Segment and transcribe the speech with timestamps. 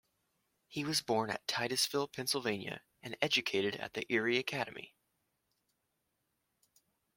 [0.67, 4.95] He was born at Titusville, Pennsylvania and educated at the Erie Academy.